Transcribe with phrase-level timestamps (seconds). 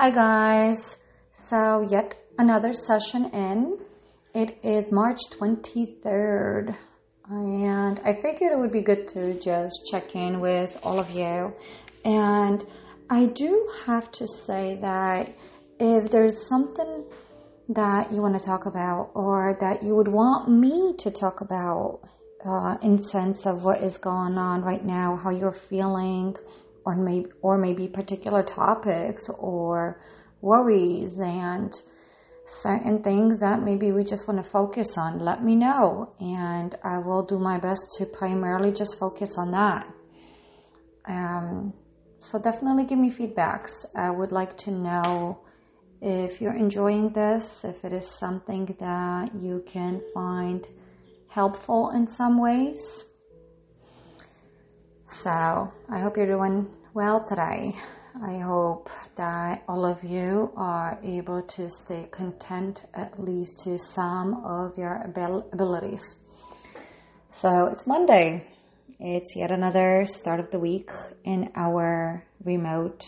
[0.00, 0.96] Hi, guys.
[1.32, 3.78] So, yet another session in.
[4.32, 6.76] It is March 23rd,
[7.28, 11.52] and I figured it would be good to just check in with all of you.
[12.04, 12.64] And
[13.10, 15.34] I do have to say that
[15.80, 17.04] if there's something
[17.68, 22.02] that you want to talk about or that you would want me to talk about
[22.46, 26.36] uh, in sense of what is going on right now, how you're feeling,
[26.88, 30.00] or maybe or maybe particular topics or
[30.40, 31.70] worries and
[32.46, 36.96] certain things that maybe we just want to focus on, let me know and I
[36.98, 39.86] will do my best to primarily just focus on that.
[41.06, 41.74] Um,
[42.20, 43.84] so definitely give me feedbacks.
[43.94, 45.40] I would like to know
[46.00, 50.66] if you're enjoying this, if it is something that you can find
[51.28, 53.04] helpful in some ways.
[55.10, 57.74] So I hope you're doing well today.
[58.22, 64.44] I hope that all of you are able to stay content at least to some
[64.44, 66.16] of your abilities.
[67.30, 68.46] So it's Monday.
[69.00, 70.90] It's yet another start of the week
[71.24, 73.06] in our remote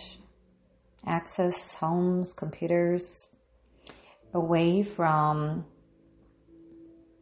[1.06, 3.28] access homes, computers,
[4.32, 5.66] away from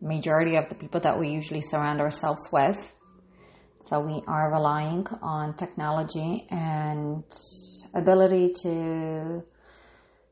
[0.00, 2.94] majority of the people that we usually surround ourselves with.
[3.80, 7.22] So we are relying on technology and
[7.94, 9.44] ability to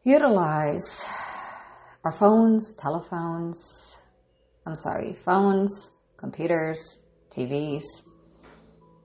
[0.02, 1.06] utilize
[2.04, 3.98] our phones, telephones,
[4.66, 6.98] I'm sorry, phones, computers,
[7.30, 7.84] TVs.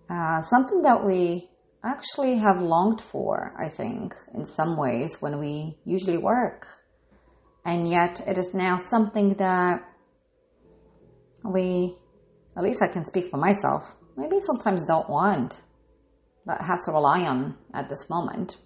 [0.09, 1.49] Uh, something that we
[1.83, 6.67] actually have longed for, I think, in some ways when we usually work.
[7.63, 9.83] And yet it is now something that
[11.43, 11.95] we,
[12.57, 15.61] at least I can speak for myself, maybe sometimes don't want,
[16.45, 18.57] but have to rely on at this moment.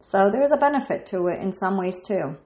[0.00, 2.36] So there's a benefit to it in some ways too.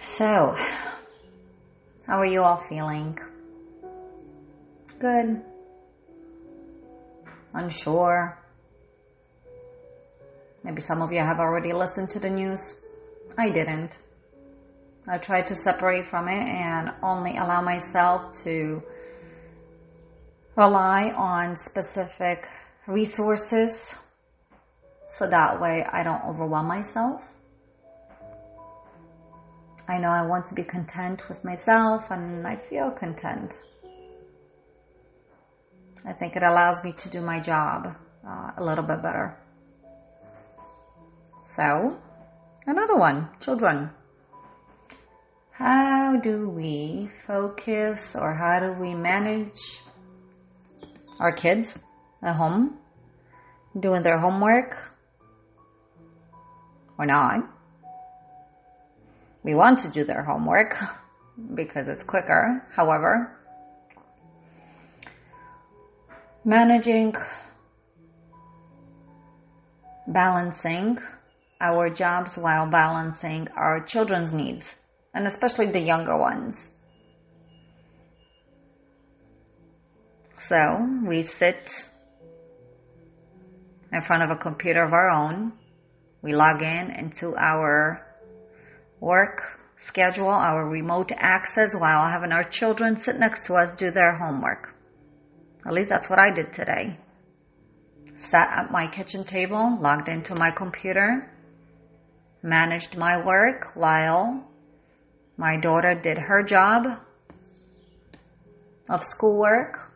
[0.00, 0.56] So,
[2.06, 3.18] how are you all feeling?
[4.98, 5.42] Good?
[7.54, 8.38] Unsure?
[10.64, 12.74] Maybe some of you have already listened to the news.
[13.36, 13.96] I didn't.
[15.06, 18.82] I tried to separate from it and only allow myself to
[20.58, 22.48] rely on specific
[22.88, 23.94] resources
[25.08, 27.22] so that way I don't overwhelm myself.
[29.86, 33.56] I know I want to be content with myself and I feel content.
[36.04, 37.94] I think it allows me to do my job
[38.26, 39.38] uh, a little bit better.
[41.56, 41.96] So,
[42.66, 43.90] another one, children.
[45.52, 49.82] How do we focus or how do we manage
[51.18, 51.74] our kids
[52.22, 52.78] at home
[53.78, 54.76] doing their homework
[56.98, 57.48] or not.
[59.42, 60.74] We want to do their homework
[61.54, 62.64] because it's quicker.
[62.74, 63.36] However,
[66.44, 67.14] managing,
[70.06, 70.98] balancing
[71.60, 74.74] our jobs while balancing our children's needs,
[75.14, 76.70] and especially the younger ones.
[80.40, 81.88] So we sit
[83.92, 85.52] in front of a computer of our own.
[86.22, 88.04] We log in into our
[89.00, 89.42] work
[89.76, 94.74] schedule, our remote access while having our children sit next to us do their homework.
[95.66, 96.98] At least that's what I did today.
[98.16, 101.30] Sat at my kitchen table, logged into my computer,
[102.42, 104.44] managed my work while
[105.36, 106.86] my daughter did her job
[108.88, 109.92] of schoolwork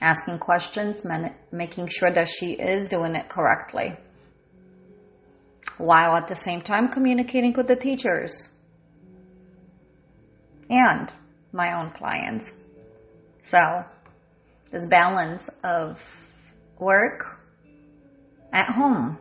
[0.00, 1.02] asking questions,
[1.52, 3.96] making sure that she is doing it correctly,
[5.78, 8.48] while at the same time communicating with the teachers
[10.68, 11.12] and
[11.52, 12.50] my own clients.
[13.42, 13.84] So,
[14.70, 16.02] this balance of
[16.78, 17.40] work
[18.52, 19.18] at home.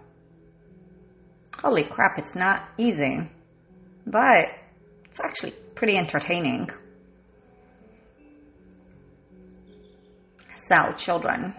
[1.60, 3.30] Holy crap, it's not easy,
[4.06, 4.50] but
[5.06, 6.70] it's actually pretty entertaining.
[10.68, 11.54] So, children.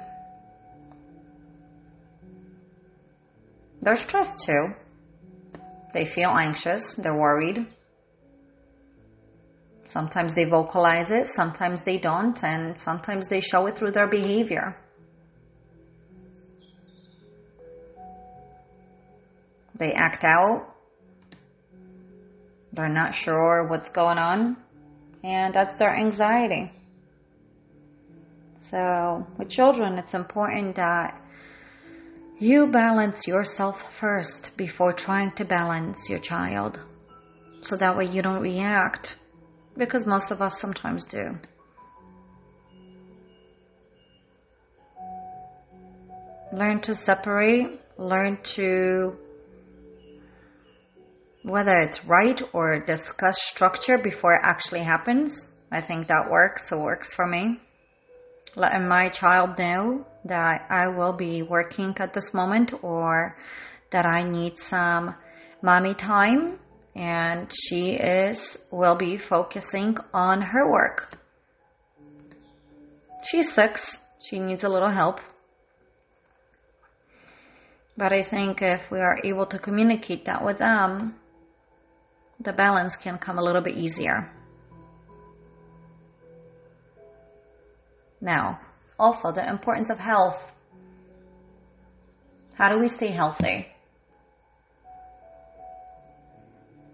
[3.83, 4.69] They're stressed too.
[5.93, 7.67] They feel anxious, they're worried.
[9.85, 14.75] Sometimes they vocalize it, sometimes they don't, and sometimes they show it through their behavior.
[19.75, 20.75] They act out.
[22.73, 24.57] They're not sure what's going on,
[25.23, 26.73] and that's their anxiety.
[28.71, 31.21] So with children, it's important that
[32.39, 36.81] you balance yourself first before trying to balance your child.
[37.63, 39.17] So that way you don't react.
[39.77, 41.39] Because most of us sometimes do.
[46.53, 49.17] Learn to separate, learn to
[51.43, 55.49] whether it's right or discuss structure before it actually happens.
[55.71, 56.71] I think that works.
[56.71, 57.61] It works for me.
[58.57, 63.37] Letting my child know that I will be working at this moment or
[63.91, 65.15] that I need some
[65.61, 66.59] mommy time
[66.95, 71.19] and she is will be focusing on her work.
[73.25, 73.99] She's six.
[74.21, 75.21] She needs a little help.
[77.97, 81.17] But I think if we are able to communicate that with them,
[82.41, 84.31] the balance can come a little bit easier.
[88.25, 88.59] Now,
[88.99, 90.41] also the importance of health.
[92.55, 93.69] How do we stay healthy?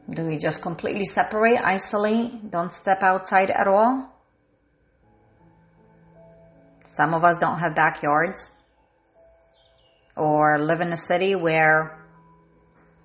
[0.08, 4.12] Do we just completely separate, isolate, don't step outside at all?
[6.82, 8.50] Some of us don't have backyards
[10.16, 12.04] or live in a city where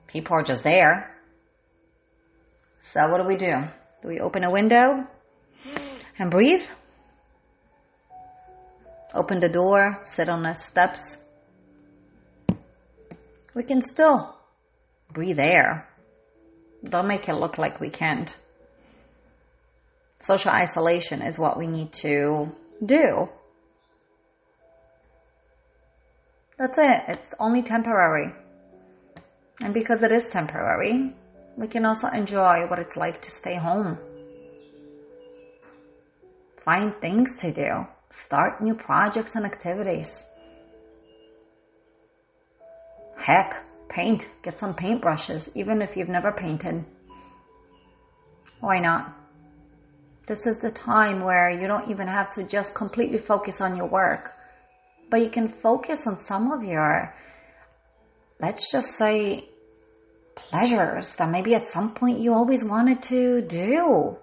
[0.07, 1.15] people are just there.
[2.81, 3.53] So what do we do?
[4.01, 5.05] Do we open a window
[6.17, 6.65] and breathe?
[9.15, 11.15] Open the door, sit on the steps.
[13.55, 14.35] We can still
[15.13, 15.87] breathe air.
[16.83, 18.35] Don't make it look like we can't.
[20.19, 22.51] Social isolation is what we need to
[22.85, 23.29] do.
[26.57, 27.03] That's it.
[27.07, 28.33] It's only temporary.
[29.61, 31.13] And because it is temporary,
[31.55, 33.97] we can also enjoy what it's like to stay home.
[36.65, 37.87] Find things to do.
[38.23, 40.23] Start new projects and activities.
[43.17, 44.25] Heck, paint.
[44.41, 46.85] Get some paintbrushes, even if you've never painted.
[48.59, 49.13] Why not?
[50.27, 53.87] This is the time where you don't even have to just completely focus on your
[53.87, 54.31] work,
[55.11, 57.13] but you can focus on some of your,
[58.41, 59.49] let's just say,
[60.35, 64.17] pleasures that maybe at some point you always wanted to do.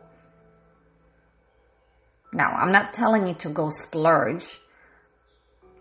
[2.32, 4.60] Now, I'm not telling you to go splurge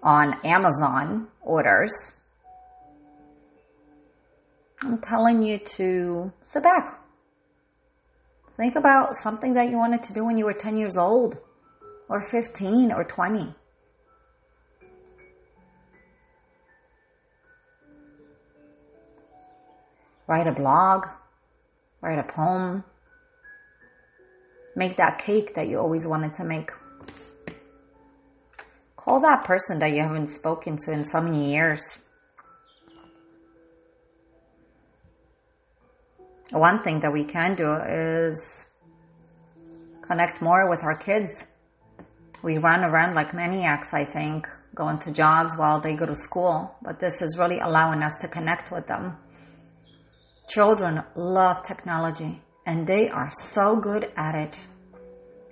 [0.03, 2.12] on Amazon orders.
[4.81, 7.00] I'm telling you to sit back.
[8.57, 11.38] Think about something that you wanted to do when you were 10 years old,
[12.09, 13.56] or 15, or 20.
[20.31, 21.07] write a blog,
[22.00, 22.86] write a poem,
[24.75, 26.69] make that cake that you always wanted to make.
[28.95, 31.97] Call that person that you haven't spoken to in so many years.
[36.51, 38.65] One thing that we can do is
[40.01, 41.45] connect more with our kids.
[42.44, 44.45] We run around like maniacs, I think,
[44.75, 48.27] going to jobs while they go to school, but this is really allowing us to
[48.27, 49.18] connect with them.
[50.47, 54.60] Children love technology and they are so good at it.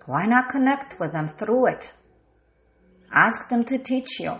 [0.05, 1.93] Why not connect with them through it?
[3.13, 4.37] Ask them to teach you.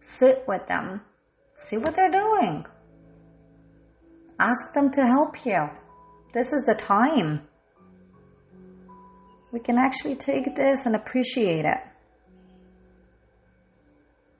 [0.00, 1.02] Sit with them.
[1.54, 2.66] See what they're doing.
[4.38, 5.68] Ask them to help you.
[6.32, 7.48] This is the time.
[9.52, 11.78] We can actually take this and appreciate it.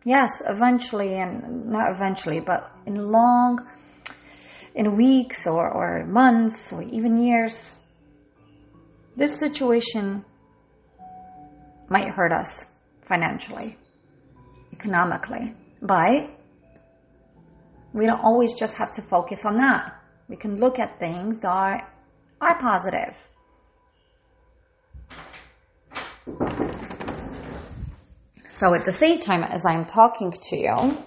[0.05, 3.67] Yes, eventually, and not eventually, but in long
[4.77, 7.77] in weeks or, or months or even years,
[9.17, 10.23] this situation
[11.89, 12.67] might hurt us
[13.09, 13.79] financially,
[14.73, 15.55] economically.
[15.81, 16.29] But
[17.95, 19.95] we don't always just have to focus on that.
[20.29, 21.91] We can look at things that
[22.41, 23.17] are positive.
[28.49, 30.99] So at the same time as I'm talking to you,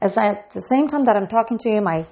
[0.00, 2.06] as I, at the same time that I'm talking to you, my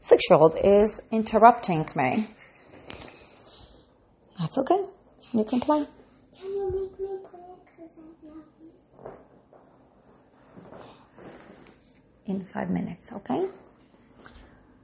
[0.00, 2.28] six year old is interrupting me.
[4.38, 4.78] That's okay.
[5.32, 5.86] You can play.
[6.38, 7.40] Can you make me play?
[7.64, 7.96] Because
[12.26, 13.48] I In five minutes, okay?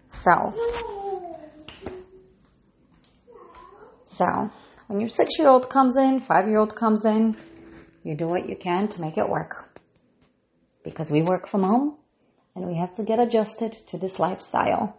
[0.08, 0.54] So.
[4.04, 4.50] So,
[4.86, 7.36] when your six year old comes in, five year old comes in,
[8.04, 9.75] you do what you can to make it work
[10.86, 11.98] because we work from home
[12.54, 14.96] and we have to get adjusted to this lifestyle.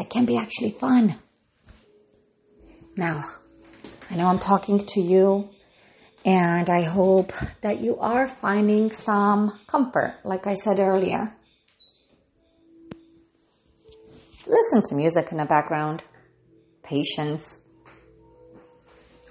[0.00, 1.16] It can be actually fun.
[2.96, 3.24] Now,
[4.10, 5.50] I know I'm talking to you
[6.24, 7.32] And I hope
[7.62, 11.34] that you are finding some comfort, like I said earlier.
[14.46, 16.02] Listen to music in the background.
[16.82, 17.56] Patience.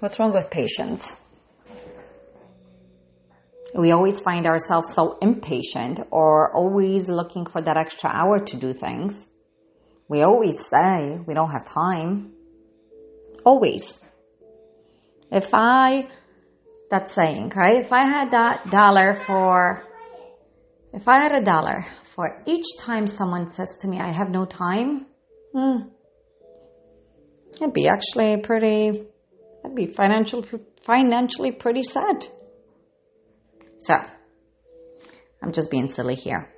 [0.00, 1.14] What's wrong with patience?
[3.74, 8.72] We always find ourselves so impatient or always looking for that extra hour to do
[8.72, 9.28] things.
[10.08, 12.32] We always say we don't have time.
[13.44, 14.00] Always.
[15.30, 16.08] If I
[16.90, 17.76] that saying, right?
[17.76, 19.84] If I had that dollar for,
[20.92, 24.44] if I had a dollar for each time someone says to me, I have no
[24.44, 25.06] time,
[25.54, 25.88] hmm,
[27.56, 29.06] it'd be actually pretty,
[29.64, 30.44] I'd be financial,
[30.82, 32.26] financially pretty sad.
[33.80, 33.94] So,
[35.42, 36.52] I'm just being silly here.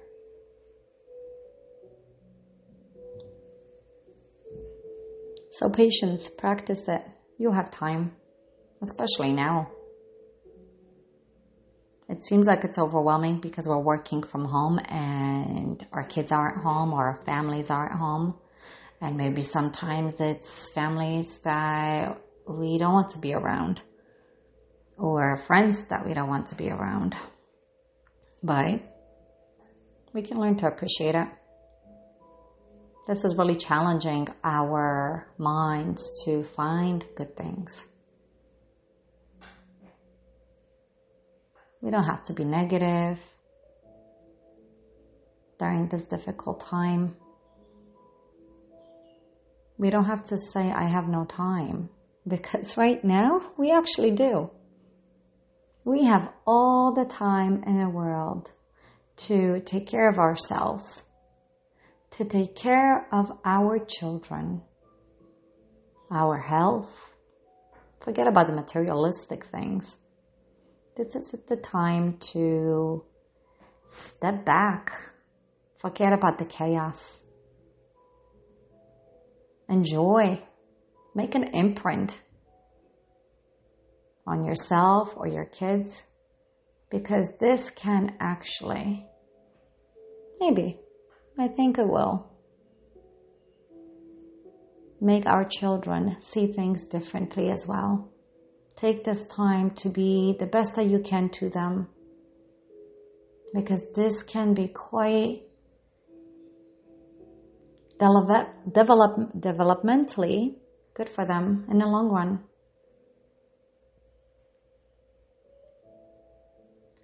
[5.53, 7.03] So patience, practice it.
[7.39, 8.17] You'll have time,
[8.83, 9.71] especially now.
[12.09, 16.93] It seems like it's overwhelming because we're working from home and our kids aren't home
[16.93, 18.35] or our families aren't home.
[19.01, 23.81] And maybe sometimes it's families that we don't want to be around
[25.03, 27.17] or friends that we don't want to be around.
[28.41, 28.81] But
[30.13, 31.27] we can learn to appreciate it.
[33.09, 37.85] This is really challenging our minds to find good things.
[41.81, 43.19] We don't have to be negative
[45.59, 47.17] during this difficult time.
[49.79, 51.91] We don't have to say, I have no time,
[52.29, 54.53] because right now we actually do.
[55.85, 58.53] We have all the time in the world
[59.29, 61.03] to take care of ourselves,
[62.13, 64.63] to take care of our children,
[66.09, 67.11] our health.
[68.01, 69.97] Forget about the materialistic things.
[70.97, 73.05] This is the time to
[73.89, 74.93] step back,
[75.81, 77.23] forget about the chaos,
[79.69, 80.43] enjoy,
[81.13, 82.21] make an imprint
[84.27, 86.03] on yourself or your kids
[86.91, 89.07] because this can actually,
[90.39, 90.79] maybe,
[91.39, 92.31] I think it will,
[95.01, 98.13] make our children see things differently as well.
[98.77, 101.89] Take this time to be the best that you can to them
[103.55, 105.43] because this can be quite
[107.99, 110.57] develop, develop, developmentally
[110.95, 112.41] good for them in the long run.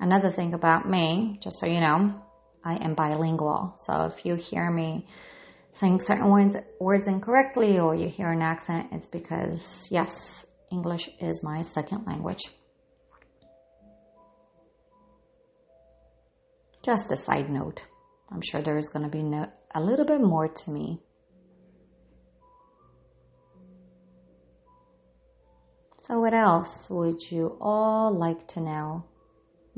[0.01, 2.23] Another thing about me, just so you know,
[2.65, 3.75] I am bilingual.
[3.79, 5.07] So if you hear me
[5.73, 11.43] saying certain words, words incorrectly or you hear an accent, it's because, yes, English is
[11.43, 12.43] my second language.
[16.85, 17.83] Just a side note.
[18.31, 21.01] I'm sure there is going to be no, a little bit more to me.
[25.99, 29.05] So, what else would you all like to know?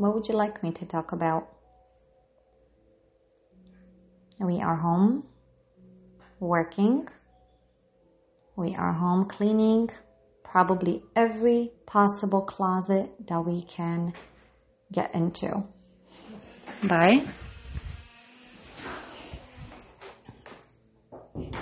[0.01, 1.47] What would you like me to talk about?
[4.39, 5.25] We are home
[6.39, 7.07] working.
[8.57, 9.91] We are home cleaning,
[10.43, 14.15] probably every possible closet that we can
[14.91, 15.65] get into.
[16.83, 17.27] Bye.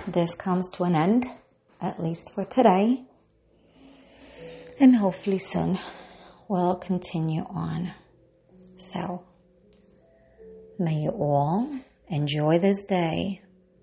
[0.07, 1.27] This comes to an end,
[1.81, 3.03] at least for today.
[4.79, 5.81] And hopefully soon
[6.47, 7.95] we'll continue on.
[8.93, 9.25] So,
[10.79, 11.71] may you all
[12.09, 13.43] enjoy this day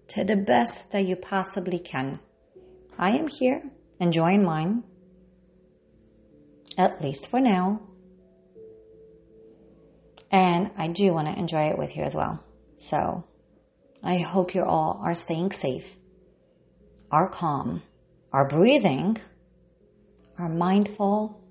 [0.09, 2.19] to the best that you possibly can.
[2.97, 3.63] I am here
[3.99, 4.83] enjoying mine
[6.77, 7.81] at least for now.
[10.31, 12.43] And I do want to enjoy it with you as well.
[12.77, 13.23] So
[14.03, 15.95] I hope you all are staying safe,
[17.09, 17.83] are calm,
[18.33, 19.17] are breathing,
[20.37, 21.41] are mindful,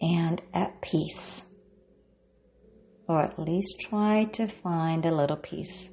[0.00, 1.42] and at peace.
[3.08, 5.90] Or at least try to find a little peace.